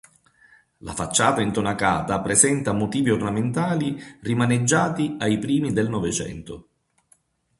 [0.79, 6.67] La facciata intonacata presenta motivi ornamentali rimaneggiati ai primi del Novecento.